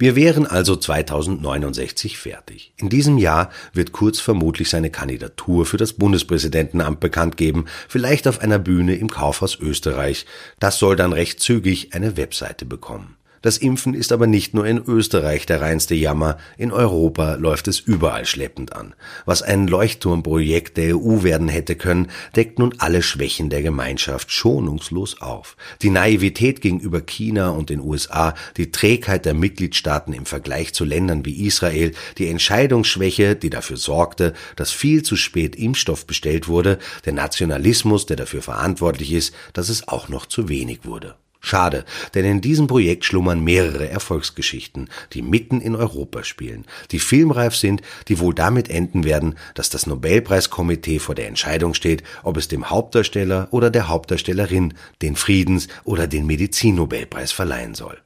Wir 0.00 0.16
wären 0.16 0.46
also 0.46 0.76
2069 0.76 2.16
fertig. 2.16 2.72
In 2.78 2.88
diesem 2.88 3.18
Jahr 3.18 3.50
wird 3.74 3.92
Kurz 3.92 4.18
vermutlich 4.18 4.70
seine 4.70 4.88
Kandidatur 4.88 5.66
für 5.66 5.76
das 5.76 5.92
Bundespräsidentenamt 5.92 7.00
bekannt 7.00 7.36
geben, 7.36 7.66
vielleicht 7.86 8.26
auf 8.26 8.40
einer 8.40 8.58
Bühne 8.58 8.96
im 8.96 9.10
Kaufhaus 9.10 9.58
Österreich. 9.60 10.24
Das 10.58 10.78
soll 10.78 10.96
dann 10.96 11.12
recht 11.12 11.40
zügig 11.40 11.92
eine 11.92 12.16
Webseite 12.16 12.64
bekommen. 12.64 13.18
Das 13.42 13.56
Impfen 13.56 13.94
ist 13.94 14.12
aber 14.12 14.26
nicht 14.26 14.52
nur 14.52 14.66
in 14.66 14.76
Österreich 14.76 15.46
der 15.46 15.62
reinste 15.62 15.94
Jammer, 15.94 16.36
in 16.58 16.72
Europa 16.72 17.36
läuft 17.36 17.68
es 17.68 17.80
überall 17.80 18.26
schleppend 18.26 18.74
an. 18.74 18.94
Was 19.24 19.40
ein 19.40 19.66
Leuchtturmprojekt 19.66 20.76
der 20.76 20.98
EU 20.98 21.22
werden 21.22 21.48
hätte 21.48 21.74
können, 21.74 22.10
deckt 22.36 22.58
nun 22.58 22.74
alle 22.76 23.00
Schwächen 23.00 23.48
der 23.48 23.62
Gemeinschaft 23.62 24.30
schonungslos 24.30 25.22
auf. 25.22 25.56
Die 25.80 25.88
Naivität 25.88 26.60
gegenüber 26.60 27.00
China 27.00 27.48
und 27.48 27.70
den 27.70 27.80
USA, 27.80 28.34
die 28.58 28.72
Trägheit 28.72 29.24
der 29.24 29.32
Mitgliedstaaten 29.32 30.12
im 30.12 30.26
Vergleich 30.26 30.74
zu 30.74 30.84
Ländern 30.84 31.24
wie 31.24 31.46
Israel, 31.46 31.92
die 32.18 32.28
Entscheidungsschwäche, 32.28 33.36
die 33.36 33.48
dafür 33.48 33.78
sorgte, 33.78 34.34
dass 34.56 34.70
viel 34.70 35.02
zu 35.02 35.16
spät 35.16 35.56
Impfstoff 35.56 36.06
bestellt 36.06 36.46
wurde, 36.46 36.78
der 37.06 37.14
Nationalismus, 37.14 38.04
der 38.04 38.16
dafür 38.16 38.42
verantwortlich 38.42 39.12
ist, 39.12 39.34
dass 39.54 39.70
es 39.70 39.88
auch 39.88 40.10
noch 40.10 40.26
zu 40.26 40.50
wenig 40.50 40.80
wurde. 40.84 41.14
Schade, 41.40 41.86
denn 42.14 42.26
in 42.26 42.40
diesem 42.42 42.66
Projekt 42.66 43.06
schlummern 43.06 43.42
mehrere 43.42 43.88
Erfolgsgeschichten, 43.88 44.90
die 45.14 45.22
mitten 45.22 45.62
in 45.62 45.74
Europa 45.74 46.22
spielen, 46.22 46.66
die 46.90 46.98
filmreif 46.98 47.56
sind, 47.56 47.80
die 48.08 48.18
wohl 48.18 48.34
damit 48.34 48.68
enden 48.68 49.04
werden, 49.04 49.36
dass 49.54 49.70
das 49.70 49.86
Nobelpreiskomitee 49.86 50.98
vor 50.98 51.14
der 51.14 51.28
Entscheidung 51.28 51.72
steht, 51.72 52.02
ob 52.22 52.36
es 52.36 52.48
dem 52.48 52.68
Hauptdarsteller 52.68 53.48
oder 53.52 53.70
der 53.70 53.88
Hauptdarstellerin 53.88 54.74
den 55.00 55.16
Friedens- 55.16 55.68
oder 55.84 56.06
den 56.06 56.26
Medizinnobelpreis 56.26 57.32
verleihen 57.32 57.74
soll. 57.74 57.98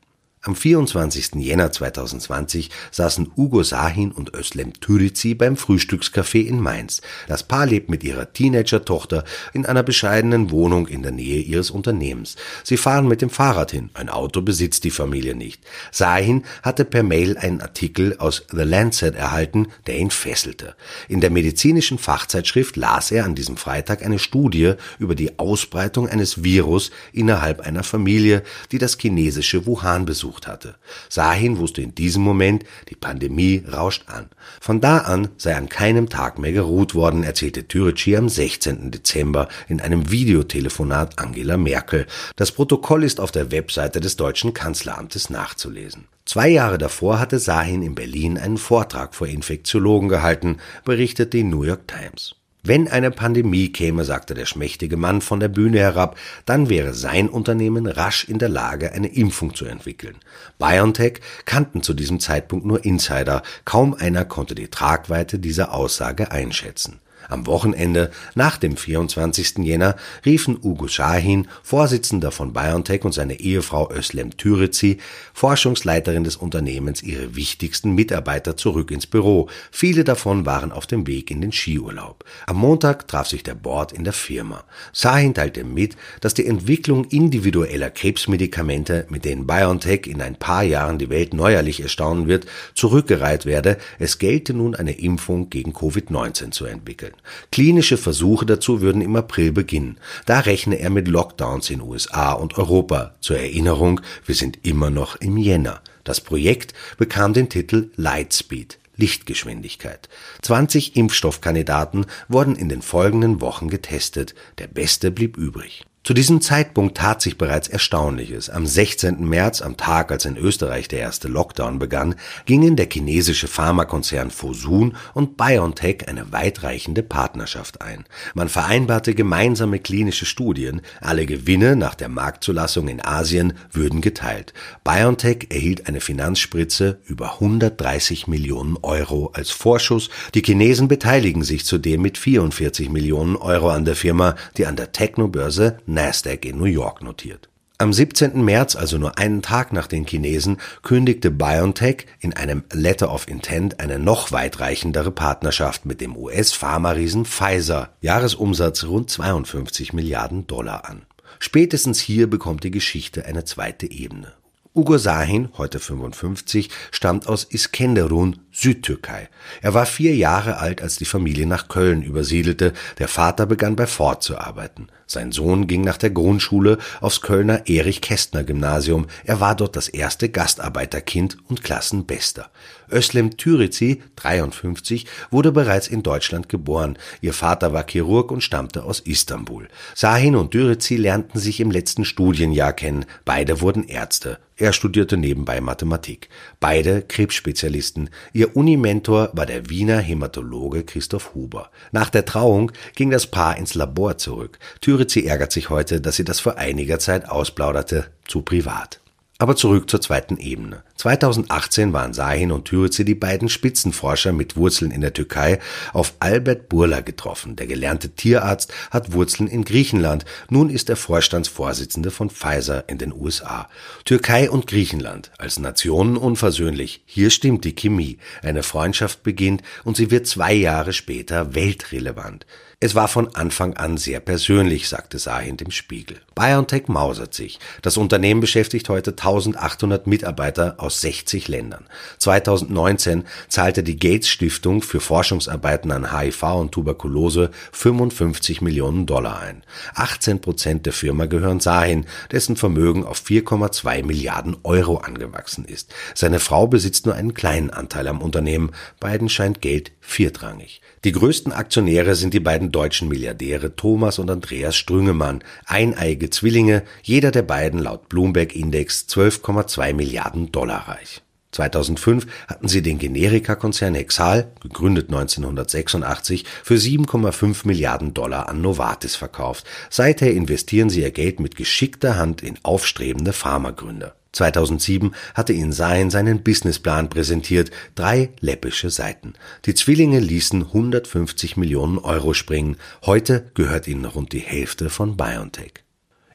Am 0.46 0.54
24. 0.54 1.36
Jänner 1.36 1.72
2020 1.72 2.68
saßen 2.90 3.32
Ugo 3.34 3.62
Sahin 3.62 4.12
und 4.12 4.34
Özlem 4.34 4.74
Türici 4.74 5.34
beim 5.34 5.56
Frühstückscafé 5.56 6.44
in 6.44 6.60
Mainz. 6.60 7.00
Das 7.28 7.44
Paar 7.44 7.64
lebt 7.64 7.88
mit 7.88 8.04
ihrer 8.04 8.30
Teenager-Tochter 8.30 9.24
in 9.54 9.64
einer 9.64 9.82
bescheidenen 9.82 10.50
Wohnung 10.50 10.86
in 10.86 11.02
der 11.02 11.12
Nähe 11.12 11.40
ihres 11.40 11.70
Unternehmens. 11.70 12.36
Sie 12.62 12.76
fahren 12.76 13.08
mit 13.08 13.22
dem 13.22 13.30
Fahrrad 13.30 13.70
hin. 13.70 13.88
Ein 13.94 14.10
Auto 14.10 14.42
besitzt 14.42 14.84
die 14.84 14.90
Familie 14.90 15.34
nicht. 15.34 15.62
Sahin 15.90 16.44
hatte 16.62 16.84
per 16.84 17.04
Mail 17.04 17.38
einen 17.38 17.62
Artikel 17.62 18.18
aus 18.18 18.44
The 18.50 18.64
Lancet 18.64 19.14
erhalten, 19.14 19.68
der 19.86 19.96
ihn 19.96 20.10
fesselte. 20.10 20.74
In 21.08 21.22
der 21.22 21.30
medizinischen 21.30 21.96
Fachzeitschrift 21.96 22.76
las 22.76 23.10
er 23.10 23.24
an 23.24 23.34
diesem 23.34 23.56
Freitag 23.56 24.04
eine 24.04 24.18
Studie 24.18 24.74
über 24.98 25.14
die 25.14 25.38
Ausbreitung 25.38 26.06
eines 26.06 26.44
Virus 26.44 26.90
innerhalb 27.14 27.60
einer 27.60 27.82
Familie, 27.82 28.42
die 28.72 28.78
das 28.78 28.98
chinesische 29.00 29.64
Wuhan 29.64 30.04
besucht 30.04 30.33
gesucht 30.34 30.46
hatte. 30.46 30.74
Sahin 31.08 31.58
wusste 31.58 31.82
in 31.82 31.94
diesem 31.94 32.22
Moment, 32.22 32.64
die 32.88 32.94
Pandemie 32.94 33.64
rauscht 33.70 34.08
an. 34.08 34.28
Von 34.60 34.80
da 34.80 34.98
an 34.98 35.28
sei 35.36 35.54
an 35.54 35.68
keinem 35.68 36.08
Tag 36.08 36.38
mehr 36.38 36.52
geruht 36.52 36.94
worden, 36.94 37.24
erzählte 37.24 37.66
Türeci 37.66 38.16
am 38.16 38.28
16. 38.28 38.90
Dezember 38.90 39.48
in 39.68 39.80
einem 39.80 40.10
Videotelefonat 40.10 41.18
Angela 41.18 41.56
Merkel. 41.56 42.06
Das 42.36 42.52
Protokoll 42.52 43.04
ist 43.04 43.20
auf 43.20 43.32
der 43.32 43.50
Webseite 43.50 44.00
des 44.00 44.16
deutschen 44.16 44.54
Kanzleramtes 44.54 45.30
nachzulesen. 45.30 46.06
Zwei 46.26 46.48
Jahre 46.48 46.78
davor 46.78 47.20
hatte 47.20 47.38
Sahin 47.38 47.82
in 47.82 47.94
Berlin 47.94 48.38
einen 48.38 48.56
Vortrag 48.56 49.14
vor 49.14 49.26
Infektiologen 49.26 50.08
gehalten, 50.08 50.58
berichtet 50.84 51.34
die 51.34 51.44
New 51.44 51.64
York 51.64 51.86
Times. 51.86 52.34
Wenn 52.66 52.88
eine 52.88 53.10
Pandemie 53.10 53.70
käme, 53.70 54.04
sagte 54.04 54.32
der 54.32 54.46
schmächtige 54.46 54.96
Mann 54.96 55.20
von 55.20 55.38
der 55.38 55.48
Bühne 55.48 55.80
herab, 55.80 56.16
dann 56.46 56.70
wäre 56.70 56.94
sein 56.94 57.28
Unternehmen 57.28 57.86
rasch 57.86 58.24
in 58.24 58.38
der 58.38 58.48
Lage, 58.48 58.92
eine 58.92 59.08
Impfung 59.08 59.54
zu 59.54 59.66
entwickeln. 59.66 60.16
BioNTech 60.58 61.20
kannten 61.44 61.82
zu 61.82 61.92
diesem 61.92 62.20
Zeitpunkt 62.20 62.64
nur 62.64 62.82
Insider, 62.86 63.42
kaum 63.66 63.92
einer 63.92 64.24
konnte 64.24 64.54
die 64.54 64.68
Tragweite 64.68 65.38
dieser 65.38 65.74
Aussage 65.74 66.32
einschätzen. 66.32 67.00
Am 67.28 67.46
Wochenende 67.46 68.10
nach 68.34 68.56
dem 68.56 68.76
24. 68.76 69.58
Jänner 69.58 69.96
riefen 70.24 70.58
Ugo 70.62 70.88
Shahin, 70.88 71.48
Vorsitzender 71.62 72.30
von 72.30 72.52
BioNTech 72.52 73.04
und 73.04 73.12
seine 73.12 73.40
Ehefrau 73.40 73.90
Özlem 73.90 74.36
Türeci, 74.36 74.98
Forschungsleiterin 75.32 76.24
des 76.24 76.36
Unternehmens, 76.36 77.02
ihre 77.02 77.36
wichtigsten 77.36 77.94
Mitarbeiter 77.94 78.56
zurück 78.56 78.90
ins 78.90 79.06
Büro. 79.06 79.48
Viele 79.70 80.04
davon 80.04 80.46
waren 80.46 80.72
auf 80.72 80.86
dem 80.86 81.06
Weg 81.06 81.30
in 81.30 81.40
den 81.40 81.52
Skiurlaub. 81.52 82.24
Am 82.46 82.56
Montag 82.56 83.08
traf 83.08 83.28
sich 83.28 83.42
der 83.42 83.54
Board 83.54 83.92
in 83.92 84.04
der 84.04 84.12
Firma. 84.12 84.64
Shahin 84.92 85.34
teilte 85.34 85.64
mit, 85.64 85.96
dass 86.20 86.34
die 86.34 86.46
Entwicklung 86.46 87.04
individueller 87.06 87.90
Krebsmedikamente, 87.90 89.06
mit 89.08 89.24
denen 89.24 89.46
BioNTech 89.46 90.06
in 90.06 90.20
ein 90.20 90.36
paar 90.36 90.62
Jahren 90.62 90.98
die 90.98 91.10
Welt 91.10 91.34
neuerlich 91.34 91.80
erstaunen 91.80 92.28
wird, 92.28 92.46
zurückgereiht 92.74 93.46
werde. 93.46 93.78
Es 93.98 94.18
gelte 94.18 94.54
nun 94.54 94.74
eine 94.74 94.92
Impfung 94.92 95.50
gegen 95.50 95.72
Covid-19 95.72 96.50
zu 96.50 96.66
entwickeln. 96.66 97.13
Klinische 97.52 97.96
Versuche 97.96 98.46
dazu 98.46 98.80
würden 98.80 99.02
im 99.02 99.16
April 99.16 99.52
beginnen. 99.52 99.98
Da 100.26 100.40
rechne 100.40 100.78
er 100.78 100.90
mit 100.90 101.08
Lockdowns 101.08 101.70
in 101.70 101.80
USA 101.80 102.32
und 102.32 102.58
Europa. 102.58 103.14
Zur 103.20 103.38
Erinnerung, 103.38 104.00
wir 104.26 104.34
sind 104.34 104.58
immer 104.64 104.90
noch 104.90 105.16
im 105.16 105.36
Jänner. 105.36 105.80
Das 106.04 106.20
Projekt 106.20 106.74
bekam 106.98 107.32
den 107.32 107.48
Titel 107.48 107.90
Lightspeed. 107.96 108.78
Lichtgeschwindigkeit. 108.96 110.08
20 110.42 110.96
Impfstoffkandidaten 110.96 112.06
wurden 112.28 112.54
in 112.54 112.68
den 112.68 112.82
folgenden 112.82 113.40
Wochen 113.40 113.68
getestet. 113.68 114.34
Der 114.58 114.68
beste 114.68 115.10
blieb 115.10 115.36
übrig. 115.36 115.84
Zu 116.04 116.12
diesem 116.12 116.42
Zeitpunkt 116.42 116.98
tat 116.98 117.22
sich 117.22 117.38
bereits 117.38 117.66
Erstaunliches. 117.66 118.50
Am 118.50 118.66
16. 118.66 119.26
März, 119.26 119.62
am 119.62 119.78
Tag, 119.78 120.12
als 120.12 120.26
in 120.26 120.36
Österreich 120.36 120.86
der 120.86 120.98
erste 120.98 121.28
Lockdown 121.28 121.78
begann, 121.78 122.16
gingen 122.44 122.76
der 122.76 122.90
chinesische 122.92 123.48
Pharmakonzern 123.48 124.30
Fosun 124.30 124.98
und 125.14 125.38
BioNTech 125.38 126.06
eine 126.06 126.30
weitreichende 126.30 127.02
Partnerschaft 127.02 127.80
ein. 127.80 128.04
Man 128.34 128.50
vereinbarte 128.50 129.14
gemeinsame 129.14 129.78
klinische 129.78 130.26
Studien, 130.26 130.82
alle 131.00 131.24
Gewinne 131.24 131.74
nach 131.74 131.94
der 131.94 132.10
Marktzulassung 132.10 132.88
in 132.88 133.02
Asien 133.02 133.54
würden 133.72 134.02
geteilt. 134.02 134.52
BioNTech 134.84 135.46
erhielt 135.48 135.88
eine 135.88 136.02
Finanzspritze 136.02 136.98
über 137.06 137.36
130 137.36 138.26
Millionen 138.26 138.76
Euro 138.82 139.30
als 139.32 139.52
Vorschuss. 139.52 140.10
Die 140.34 140.42
Chinesen 140.42 140.86
beteiligen 140.86 141.44
sich 141.44 141.64
zudem 141.64 142.02
mit 142.02 142.18
44 142.18 142.90
Millionen 142.90 143.36
Euro 143.36 143.70
an 143.70 143.86
der 143.86 143.96
Firma, 143.96 144.34
die 144.58 144.66
an 144.66 144.76
der 144.76 144.92
Technobörse 144.92 145.78
Nasdaq 145.94 146.44
in 146.44 146.58
New 146.58 146.64
York 146.64 147.02
notiert. 147.02 147.48
Am 147.76 147.92
17. 147.92 148.44
März, 148.44 148.76
also 148.76 148.98
nur 148.98 149.18
einen 149.18 149.42
Tag 149.42 149.72
nach 149.72 149.88
den 149.88 150.06
Chinesen, 150.06 150.58
kündigte 150.82 151.32
BioNTech 151.32 152.06
in 152.20 152.32
einem 152.32 152.62
Letter 152.72 153.12
of 153.12 153.26
Intent 153.26 153.80
eine 153.80 153.98
noch 153.98 154.30
weitreichendere 154.30 155.10
Partnerschaft 155.10 155.84
mit 155.84 156.00
dem 156.00 156.16
US-Pharma-Riesen 156.16 157.24
Pfizer, 157.24 157.90
Jahresumsatz 158.00 158.84
rund 158.84 159.10
52 159.10 159.92
Milliarden 159.92 160.46
Dollar 160.46 160.88
an. 160.88 161.02
Spätestens 161.40 161.98
hier 161.98 162.30
bekommt 162.30 162.62
die 162.62 162.70
Geschichte 162.70 163.24
eine 163.24 163.44
zweite 163.44 163.90
Ebene. 163.90 164.34
Ugo 164.72 164.96
Sahin, 164.96 165.50
heute 165.56 165.78
55, 165.78 166.70
stammt 166.90 167.26
aus 167.28 167.44
Iskenderun, 167.44 168.40
Südtürkei. 168.54 169.28
Er 169.62 169.74
war 169.74 169.84
vier 169.84 170.14
Jahre 170.14 170.58
alt, 170.58 170.80
als 170.80 170.96
die 170.96 171.04
Familie 171.04 171.44
nach 171.44 171.66
Köln 171.66 172.02
übersiedelte. 172.02 172.72
Der 172.98 173.08
Vater 173.08 173.46
begann 173.46 173.74
bei 173.74 173.88
Ford 173.88 174.22
zu 174.22 174.38
arbeiten. 174.38 174.86
Sein 175.08 175.32
Sohn 175.32 175.66
ging 175.66 175.82
nach 175.82 175.98
der 175.98 176.10
Grundschule 176.10 176.78
aufs 177.00 177.20
Kölner 177.20 177.66
Erich-Kästner-Gymnasium. 177.66 179.06
Er 179.24 179.40
war 179.40 179.56
dort 179.56 179.74
das 179.74 179.88
erste 179.88 180.28
Gastarbeiterkind 180.28 181.36
und 181.48 181.64
Klassenbester. 181.64 182.48
Özlem 182.90 183.36
Türici, 183.36 184.02
53, 184.16 185.06
wurde 185.32 185.50
bereits 185.50 185.88
in 185.88 186.04
Deutschland 186.04 186.48
geboren. 186.48 186.96
Ihr 187.20 187.32
Vater 187.32 187.72
war 187.72 187.84
Chirurg 187.84 188.30
und 188.30 188.42
stammte 188.42 188.84
aus 188.84 189.00
Istanbul. 189.00 189.68
Sahin 189.96 190.36
und 190.36 190.52
Türici 190.52 190.96
lernten 190.96 191.40
sich 191.40 191.58
im 191.58 191.72
letzten 191.72 192.04
Studienjahr 192.04 192.72
kennen. 192.72 193.04
Beide 193.24 193.60
wurden 193.60 193.82
Ärzte. 193.88 194.38
Er 194.56 194.72
studierte 194.72 195.16
nebenbei 195.16 195.60
Mathematik. 195.60 196.28
Beide 196.60 197.02
Krebsspezialisten. 197.02 198.10
Ihr 198.32 198.56
Unimentor 198.56 199.30
war 199.32 199.46
der 199.46 199.68
Wiener 199.68 199.98
Hämatologe 199.98 200.84
Christoph 200.84 201.34
Huber. 201.34 201.70
Nach 201.90 202.08
der 202.08 202.24
Trauung 202.24 202.70
ging 202.94 203.10
das 203.10 203.26
Paar 203.26 203.56
ins 203.56 203.74
Labor 203.74 204.16
zurück. 204.16 204.60
Thüritzi 204.80 205.24
ärgert 205.26 205.50
sich 205.50 205.70
heute, 205.70 206.00
dass 206.00 206.16
sie 206.16 206.24
das 206.24 206.38
vor 206.38 206.56
einiger 206.56 207.00
Zeit 207.00 207.28
ausplauderte. 207.28 208.06
Zu 208.26 208.42
privat. 208.42 209.00
Aber 209.44 209.56
zurück 209.56 209.90
zur 209.90 210.00
zweiten 210.00 210.38
Ebene. 210.38 210.84
2018 210.96 211.92
waren 211.92 212.14
Sahin 212.14 212.50
und 212.50 212.64
Türütze 212.64 213.04
die 213.04 213.14
beiden 213.14 213.50
Spitzenforscher 213.50 214.32
mit 214.32 214.56
Wurzeln 214.56 214.90
in 214.90 215.02
der 215.02 215.12
Türkei 215.12 215.58
auf 215.92 216.14
Albert 216.18 216.70
Burla 216.70 217.02
getroffen. 217.02 217.54
Der 217.54 217.66
gelernte 217.66 218.08
Tierarzt 218.08 218.72
hat 218.90 219.12
Wurzeln 219.12 219.46
in 219.46 219.66
Griechenland. 219.66 220.24
Nun 220.48 220.70
ist 220.70 220.88
er 220.88 220.96
Vorstandsvorsitzende 220.96 222.10
von 222.10 222.30
Pfizer 222.30 222.88
in 222.88 222.96
den 222.96 223.12
USA. 223.12 223.68
Türkei 224.06 224.48
und 224.48 224.66
Griechenland 224.66 225.30
als 225.36 225.58
Nationen 225.58 226.16
unversöhnlich. 226.16 227.02
Hier 227.04 227.28
stimmt 227.28 227.66
die 227.66 227.74
Chemie. 227.74 228.16
Eine 228.42 228.62
Freundschaft 228.62 229.22
beginnt 229.22 229.62
und 229.84 229.98
sie 229.98 230.10
wird 230.10 230.26
zwei 230.26 230.54
Jahre 230.54 230.94
später 230.94 231.54
weltrelevant. 231.54 232.46
Es 232.80 232.94
war 232.94 233.08
von 233.08 233.34
Anfang 233.34 233.74
an 233.74 233.96
sehr 233.96 234.20
persönlich, 234.20 234.88
sagte 234.88 235.18
Sahin 235.18 235.56
dem 235.56 235.70
Spiegel. 235.70 236.20
BioNTech 236.34 236.88
mausert 236.88 237.32
sich. 237.32 237.58
Das 237.82 237.96
Unternehmen 237.96 238.40
beschäftigt 238.40 238.88
heute 238.88 239.12
1800 239.12 240.06
Mitarbeiter 240.06 240.74
aus 240.78 241.00
60 241.00 241.48
Ländern. 241.48 241.86
2019 242.18 243.24
zahlte 243.48 243.82
die 243.82 243.98
Gates 243.98 244.28
Stiftung 244.28 244.82
für 244.82 245.00
Forschungsarbeiten 245.00 245.92
an 245.92 246.12
HIV 246.12 246.42
und 246.42 246.72
Tuberkulose 246.72 247.50
55 247.72 248.60
Millionen 248.60 249.06
Dollar 249.06 249.40
ein. 249.40 249.62
18 249.94 250.40
Prozent 250.40 250.86
der 250.86 250.92
Firma 250.92 251.26
gehören 251.26 251.60
Sahin, 251.60 252.06
dessen 252.32 252.56
Vermögen 252.56 253.04
auf 253.04 253.22
4,2 253.24 254.04
Milliarden 254.04 254.56
Euro 254.64 254.98
angewachsen 254.98 255.64
ist. 255.64 255.94
Seine 256.14 256.40
Frau 256.40 256.66
besitzt 256.66 257.06
nur 257.06 257.14
einen 257.14 257.34
kleinen 257.34 257.70
Anteil 257.70 258.08
am 258.08 258.20
Unternehmen. 258.20 258.72
Beiden 258.98 259.28
scheint 259.28 259.60
Geld 259.60 259.92
viertrangig. 260.00 260.80
Die 261.04 261.12
größten 261.12 261.52
Aktionäre 261.52 262.14
sind 262.14 262.34
die 262.34 262.40
beiden 262.40 262.63
deutschen 262.70 263.08
Milliardäre 263.08 263.74
Thomas 263.74 264.18
und 264.18 264.30
Andreas 264.30 264.76
Strüngemann, 264.76 265.42
eineige 265.66 266.30
Zwillinge, 266.30 266.84
jeder 267.02 267.30
der 267.30 267.42
beiden 267.42 267.80
laut 267.80 268.08
Bloomberg 268.08 268.54
Index 268.54 269.06
12,2 269.08 269.92
Milliarden 269.94 270.52
Dollar 270.52 270.88
reich. 270.88 271.23
2005 271.54 272.26
hatten 272.48 272.68
sie 272.68 272.82
den 272.82 272.98
Generika-Konzern 272.98 273.94
Hexal, 273.94 274.52
gegründet 274.60 275.08
1986, 275.08 276.44
für 276.62 276.74
7,5 276.74 277.66
Milliarden 277.66 278.12
Dollar 278.12 278.48
an 278.48 278.60
Novartis 278.60 279.16
verkauft. 279.16 279.64
Seither 279.88 280.32
investieren 280.32 280.90
sie 280.90 281.02
ihr 281.02 281.10
Geld 281.10 281.40
mit 281.40 281.56
geschickter 281.56 282.16
Hand 282.16 282.42
in 282.42 282.58
aufstrebende 282.62 283.32
Pharmagründer. 283.32 284.14
2007 284.32 285.14
hatte 285.34 285.52
ihn 285.52 285.72
Sein 285.72 286.10
seinen 286.10 286.42
Businessplan 286.42 287.08
präsentiert, 287.08 287.70
drei 287.94 288.30
läppische 288.40 288.90
Seiten. 288.90 289.34
Die 289.64 289.74
Zwillinge 289.74 290.18
ließen 290.18 290.62
150 290.62 291.56
Millionen 291.56 291.98
Euro 291.98 292.34
springen. 292.34 292.76
Heute 293.06 293.50
gehört 293.54 293.86
ihnen 293.86 294.04
rund 294.04 294.32
die 294.32 294.40
Hälfte 294.40 294.90
von 294.90 295.16
BioNTech. 295.16 295.83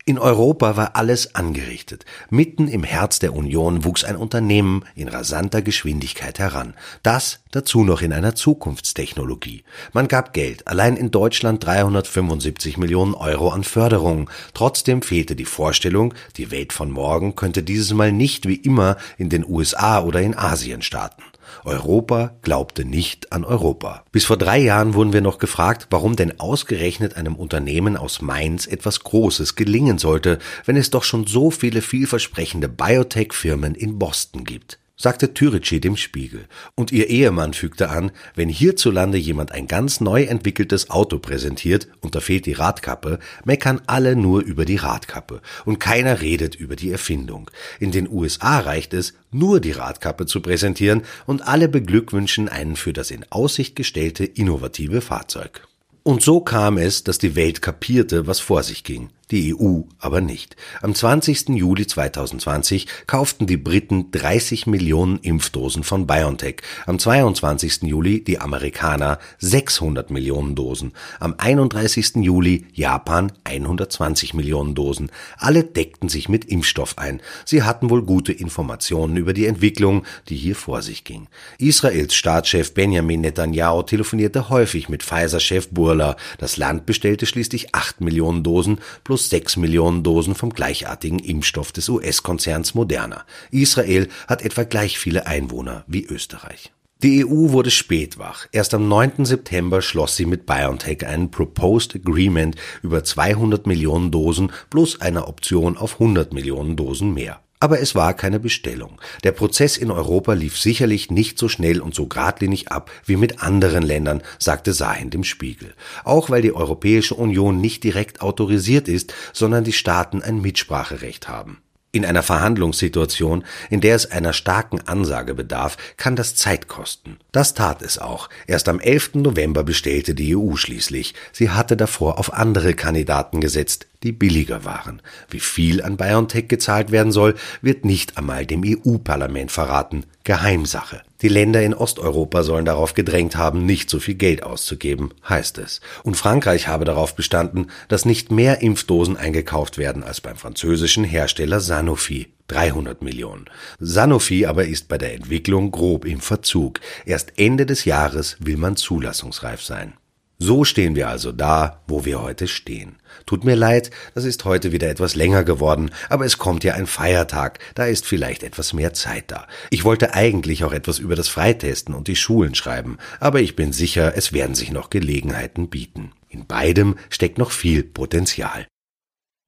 In 0.09 0.17
Europa 0.17 0.75
war 0.75 0.95
alles 0.95 1.35
angerichtet. 1.35 2.03
Mitten 2.31 2.67
im 2.67 2.81
Herz 2.83 3.19
der 3.19 3.35
Union 3.35 3.85
wuchs 3.85 4.03
ein 4.03 4.15
Unternehmen 4.15 4.83
in 4.95 5.07
rasanter 5.07 5.61
Geschwindigkeit 5.61 6.39
heran. 6.39 6.73
Das 7.03 7.41
dazu 7.51 7.83
noch 7.83 8.01
in 8.01 8.11
einer 8.11 8.33
Zukunftstechnologie. 8.33 9.63
Man 9.93 10.07
gab 10.07 10.33
Geld, 10.33 10.67
allein 10.67 10.97
in 10.97 11.11
Deutschland 11.11 11.63
375 11.63 12.79
Millionen 12.79 13.13
Euro 13.13 13.49
an 13.49 13.63
Förderungen. 13.63 14.31
Trotzdem 14.55 15.03
fehlte 15.03 15.35
die 15.35 15.45
Vorstellung, 15.45 16.15
die 16.37 16.49
Welt 16.49 16.73
von 16.73 16.89
morgen 16.89 17.35
könnte 17.35 17.61
dieses 17.61 17.93
Mal 17.93 18.11
nicht 18.11 18.47
wie 18.47 18.55
immer 18.55 18.97
in 19.19 19.29
den 19.29 19.45
USA 19.47 20.01
oder 20.01 20.21
in 20.21 20.35
Asien 20.35 20.81
starten. 20.81 21.21
Europa 21.65 22.35
glaubte 22.41 22.85
nicht 22.85 23.31
an 23.31 23.43
Europa. 23.43 24.03
Bis 24.11 24.25
vor 24.25 24.37
drei 24.37 24.59
Jahren 24.59 24.93
wurden 24.93 25.13
wir 25.13 25.21
noch 25.21 25.37
gefragt, 25.37 25.87
warum 25.89 26.15
denn 26.15 26.39
ausgerechnet 26.39 27.15
einem 27.15 27.35
Unternehmen 27.35 27.97
aus 27.97 28.21
Mainz 28.21 28.67
etwas 28.67 29.01
Großes 29.01 29.55
gelingen 29.55 29.97
sollte, 29.97 30.39
wenn 30.65 30.77
es 30.77 30.89
doch 30.89 31.03
schon 31.03 31.25
so 31.27 31.51
viele 31.51 31.81
vielversprechende 31.81 32.69
Biotech-Firmen 32.69 33.75
in 33.75 33.99
Boston 33.99 34.43
gibt 34.43 34.79
sagte 34.99 35.33
Türeci 35.33 35.79
dem 35.79 35.95
Spiegel. 35.95 36.45
Und 36.75 36.91
ihr 36.91 37.09
Ehemann 37.09 37.53
fügte 37.53 37.89
an, 37.89 38.11
wenn 38.35 38.49
hierzulande 38.49 39.17
jemand 39.17 39.53
ein 39.53 39.65
ganz 39.65 40.01
neu 40.01 40.23
entwickeltes 40.23 40.89
Auto 40.89 41.19
präsentiert 41.19 41.87
und 42.01 42.15
da 42.15 42.19
fehlt 42.19 42.45
die 42.45 42.53
Radkappe, 42.53 43.19
meckern 43.45 43.81
alle 43.87 44.15
nur 44.17 44.41
über 44.41 44.65
die 44.65 44.75
Radkappe 44.75 45.41
und 45.65 45.79
keiner 45.79 46.21
redet 46.21 46.53
über 46.53 46.75
die 46.75 46.91
Erfindung. 46.91 47.49
In 47.79 47.91
den 47.91 48.09
USA 48.11 48.59
reicht 48.59 48.93
es, 48.93 49.13
nur 49.31 49.61
die 49.61 49.71
Radkappe 49.71 50.25
zu 50.25 50.41
präsentieren 50.41 51.03
und 51.25 51.47
alle 51.47 51.69
beglückwünschen 51.69 52.49
einen 52.49 52.75
für 52.75 52.91
das 52.93 53.09
in 53.09 53.25
Aussicht 53.29 53.77
gestellte 53.77 54.25
innovative 54.25 54.99
Fahrzeug. 54.99 55.65
Und 56.03 56.21
so 56.21 56.41
kam 56.41 56.77
es, 56.77 57.03
dass 57.03 57.19
die 57.19 57.35
Welt 57.35 57.61
kapierte, 57.61 58.27
was 58.27 58.39
vor 58.39 58.63
sich 58.63 58.83
ging 58.83 59.09
die 59.31 59.55
EU 59.55 59.81
aber 59.99 60.21
nicht. 60.21 60.55
Am 60.81 60.95
20. 60.95 61.49
Juli 61.49 61.85
2020 61.85 62.87
kauften 63.05 63.47
die 63.47 63.57
Briten 63.57 64.11
30 64.11 64.67
Millionen 64.67 65.19
Impfdosen 65.19 65.83
von 65.83 66.07
BioNTech, 66.07 66.61
am 66.85 66.97
22. 66.97 67.83
Juli 67.83 68.23
die 68.23 68.39
Amerikaner 68.39 69.19
600 69.39 70.09
Millionen 70.09 70.55
Dosen, 70.55 70.93
am 71.19 71.35
31. 71.37 72.15
Juli 72.15 72.65
Japan 72.73 73.31
120 73.43 74.33
Millionen 74.33 74.73
Dosen. 74.73 75.11
Alle 75.37 75.63
deckten 75.63 76.09
sich 76.09 76.29
mit 76.29 76.45
Impfstoff 76.45 76.97
ein. 76.97 77.21
Sie 77.45 77.63
hatten 77.63 77.89
wohl 77.89 78.03
gute 78.03 78.33
Informationen 78.33 79.17
über 79.17 79.33
die 79.33 79.45
Entwicklung, 79.45 80.05
die 80.29 80.37
hier 80.37 80.55
vor 80.55 80.81
sich 80.81 81.03
ging. 81.03 81.27
Israels 81.57 82.15
Staatschef 82.15 82.73
Benjamin 82.73 83.21
Netanyahu 83.21 83.83
telefonierte 83.83 84.49
häufig 84.49 84.89
mit 84.89 85.03
Pfizer-Chef 85.03 85.69
Burla. 85.69 86.15
Das 86.37 86.57
Land 86.57 86.85
bestellte 86.85 87.25
schließlich 87.25 87.75
8 87.75 88.01
Millionen 88.01 88.43
Dosen 88.43 88.79
plus 89.03 89.18
plus 89.19 89.29
6 89.29 89.57
Millionen 89.57 90.01
Dosen 90.01 90.33
vom 90.33 90.53
gleichartigen 90.53 91.19
Impfstoff 91.19 91.73
des 91.73 91.89
US-Konzerns 91.89 92.73
Moderna. 92.73 93.25
Israel 93.51 94.07
hat 94.27 94.43
etwa 94.43 94.63
gleich 94.63 94.97
viele 94.97 95.27
Einwohner 95.27 95.83
wie 95.87 96.05
Österreich. 96.05 96.71
Die 97.03 97.25
EU 97.25 97.51
wurde 97.51 97.69
spät 97.69 98.17
wach. 98.17 98.47
Erst 98.53 98.73
am 98.73 98.87
9. 98.87 99.25
September 99.25 99.81
schloss 99.81 100.15
sie 100.15 100.25
mit 100.25 100.45
BioNTech 100.45 101.05
einen 101.05 101.31
Proposed 101.31 101.95
Agreement 101.95 102.55
über 102.81 103.03
200 103.03 103.67
Millionen 103.67 104.09
Dosen 104.09 104.53
plus 104.69 105.01
einer 105.01 105.27
Option 105.27 105.75
auf 105.77 105.93
100 105.95 106.33
Millionen 106.33 106.77
Dosen 106.77 107.13
mehr. 107.13 107.41
Aber 107.61 107.81
es 107.81 107.93
war 107.93 108.13
keine 108.13 108.39
Bestellung. 108.39 109.01
Der 109.25 109.33
Prozess 109.33 109.75
in 109.75 109.91
Europa 109.91 110.31
lief 110.31 110.57
sicherlich 110.57 111.11
nicht 111.11 111.37
so 111.37 111.49
schnell 111.49 111.81
und 111.81 111.93
so 111.93 112.07
geradlinig 112.07 112.71
ab 112.71 112.89
wie 113.05 113.17
mit 113.17 113.43
anderen 113.43 113.83
Ländern, 113.83 114.23
sagte 114.37 114.71
Sahin 114.71 115.09
dem 115.09 115.25
Spiegel. 115.25 115.73
Auch 116.05 116.29
weil 116.29 116.41
die 116.41 116.53
Europäische 116.53 117.15
Union 117.15 117.59
nicht 117.59 117.83
direkt 117.83 118.21
autorisiert 118.21 118.87
ist, 118.87 119.13
sondern 119.33 119.65
die 119.65 119.73
Staaten 119.73 120.21
ein 120.21 120.41
Mitspracherecht 120.41 121.27
haben. 121.27 121.61
In 121.91 122.05
einer 122.05 122.21
Verhandlungssituation, 122.21 123.43
in 123.71 123.81
der 123.81 123.95
es 123.95 124.11
einer 124.11 124.33
starken 124.33 124.79
Ansage 124.81 125.33
bedarf, 125.33 125.75
kann 125.97 126.15
das 126.15 126.35
Zeit 126.35 126.67
kosten. 126.67 127.17
Das 127.31 127.55
tat 127.55 127.81
es 127.81 127.97
auch. 127.97 128.29
Erst 128.45 128.69
am 128.69 128.79
11. 128.79 129.15
November 129.15 129.63
bestellte 129.63 130.13
die 130.13 130.35
EU 130.35 130.55
schließlich. 130.55 131.15
Sie 131.31 131.49
hatte 131.49 131.75
davor 131.75 132.19
auf 132.19 132.33
andere 132.33 132.75
Kandidaten 132.75 133.41
gesetzt, 133.41 133.87
die 134.03 134.11
billiger 134.11 134.65
waren. 134.65 135.01
Wie 135.31 135.39
viel 135.39 135.81
an 135.81 135.97
BioNTech 135.97 136.47
gezahlt 136.47 136.91
werden 136.91 137.11
soll, 137.11 137.33
wird 137.61 137.85
nicht 137.85 138.19
einmal 138.19 138.45
dem 138.45 138.63
EU-Parlament 138.63 139.51
verraten. 139.51 140.05
Geheimsache. 140.23 141.01
Die 141.21 141.27
Länder 141.27 141.61
in 141.61 141.73
Osteuropa 141.73 142.43
sollen 142.43 142.63
darauf 142.63 142.93
gedrängt 142.93 143.35
haben, 143.35 143.65
nicht 143.65 143.89
so 143.89 143.99
viel 143.99 144.15
Geld 144.15 144.41
auszugeben, 144.43 145.11
heißt 145.27 145.57
es. 145.57 145.81
Und 146.03 146.15
Frankreich 146.15 146.67
habe 146.67 146.85
darauf 146.85 147.13
bestanden, 147.13 147.67
dass 147.89 148.05
nicht 148.05 148.31
mehr 148.31 148.61
Impfdosen 148.61 149.17
eingekauft 149.17 149.77
werden 149.77 150.03
als 150.03 150.21
beim 150.21 150.37
französischen 150.37 151.03
Hersteller 151.03 151.59
Sanofi. 151.59 152.27
300 152.47 153.01
Millionen. 153.03 153.45
Sanofi 153.79 154.45
aber 154.45 154.65
ist 154.65 154.87
bei 154.87 154.97
der 154.97 155.13
Entwicklung 155.13 155.71
grob 155.71 156.05
im 156.05 156.19
Verzug. 156.19 156.79
Erst 157.05 157.33
Ende 157.37 157.65
des 157.65 157.85
Jahres 157.85 158.37
will 158.39 158.57
man 158.57 158.75
zulassungsreif 158.75 159.61
sein. 159.61 159.93
So 160.41 160.63
stehen 160.63 160.95
wir 160.95 161.09
also 161.09 161.33
da, 161.33 161.81
wo 161.85 162.05
wir 162.05 162.21
heute 162.21 162.47
stehen. 162.47 162.95
Tut 163.25 163.43
mir 163.43 163.55
leid, 163.55 163.91
das 164.15 164.23
ist 164.23 164.45
heute 164.45 164.71
wieder 164.71 164.89
etwas 164.89 165.15
länger 165.15 165.43
geworden, 165.43 165.91
aber 166.07 166.25
es 166.25 166.37
kommt 166.37 166.63
ja 166.63 166.75
ein 166.75 166.87
Feiertag, 166.87 167.59
da 167.75 167.85
ist 167.85 168.05
vielleicht 168.05 168.43
etwas 168.43 168.71
mehr 168.71 168.93
Zeit 168.93 169.25
da. 169.27 169.47
Ich 169.69 169.83
wollte 169.83 170.13
eigentlich 170.13 170.63
auch 170.63 170.71
etwas 170.71 170.97
über 170.97 171.15
das 171.15 171.27
Freitesten 171.27 171.93
und 171.93 172.07
die 172.07 172.15
Schulen 172.15 172.55
schreiben, 172.55 172.99
aber 173.19 173.41
ich 173.41 173.57
bin 173.57 173.73
sicher, 173.73 174.13
es 174.15 174.31
werden 174.31 174.55
sich 174.55 174.71
noch 174.71 174.89
Gelegenheiten 174.89 175.69
bieten. 175.69 176.13
In 176.29 176.47
beidem 176.47 176.95
steckt 177.09 177.37
noch 177.37 177.51
viel 177.51 177.83
Potenzial. 177.83 178.65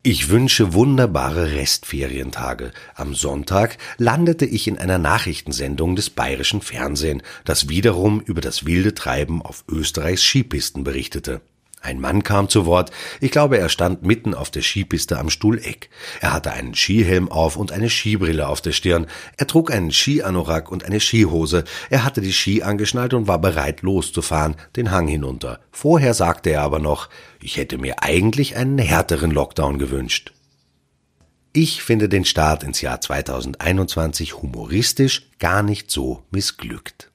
Ich 0.04 0.30
wünsche 0.30 0.74
wunderbare 0.74 1.52
Restferientage. 1.52 2.72
Am 2.96 3.14
Sonntag 3.14 3.78
landete 4.00 4.46
ich 4.48 4.68
in 4.68 4.80
einer 4.80 4.98
Nachrichtensendung 4.98 5.96
des 5.96 6.10
bayerischen 6.10 6.62
Fernsehen, 6.62 7.22
das 7.46 7.70
wiederum 7.70 8.20
über 8.20 8.42
das 8.42 8.66
wilde 8.66 8.96
Treiben 8.96 9.44
auf 9.44 9.64
Österreichs 9.70 10.24
Skipisten 10.24 10.84
berichtete. 10.84 11.42
Ein 11.84 12.00
Mann 12.00 12.24
kam 12.24 12.50
zu 12.50 12.66
Wort. 12.66 12.90
Ich 13.20 13.30
glaube, 13.30 13.60
er 13.60 13.70
stand 13.70 14.04
mitten 14.04 14.34
auf 14.34 14.50
der 14.50 14.64
Skipiste 14.64 15.20
am 15.20 15.30
Stuhleck. 15.30 15.90
Er 16.20 16.34
hatte 16.34 16.52
einen 16.52 16.74
Skihelm 16.74 17.32
auf 17.32 17.56
und 17.56 17.72
eine 17.72 17.90
Skibrille 17.90 18.48
auf 18.48 18.62
der 18.62 18.72
Stirn. 18.72 19.06
Er 19.38 19.46
trug 19.46 19.72
einen 19.72 19.92
Skianorak 19.92 20.72
und 20.72 20.84
eine 20.84 21.00
Skihose. 21.00 21.64
Er 21.92 22.04
hatte 22.06 22.22
die 22.22 22.34
Ski 22.34 22.64
angeschnallt 22.64 23.16
und 23.16 23.28
war 23.28 23.40
bereit 23.40 23.82
loszufahren, 23.82 24.56
den 24.76 24.90
Hang 24.92 25.08
hinunter. 25.08 25.60
Vorher 25.72 26.14
sagte 26.16 26.52
er 26.52 26.62
aber 26.62 26.80
noch, 26.80 27.10
ich 27.44 27.58
hätte 27.58 27.78
mir 27.78 28.04
eigentlich 28.04 28.56
einen 28.56 28.78
härteren 28.78 29.32
Lockdown 29.32 29.80
gewünscht. 29.80 30.34
Ich 31.54 31.84
finde 31.84 32.08
den 32.08 32.24
Start 32.24 32.64
ins 32.64 32.82
Jahr 32.82 33.02
2021 33.02 34.42
humoristisch 34.42 35.30
gar 35.38 35.64
nicht 35.64 35.92
so 35.92 36.24
missglückt. 36.32 37.11